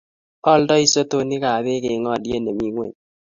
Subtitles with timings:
[0.51, 2.93] ooldei sotonikab beek eng olyet nemii ing'weny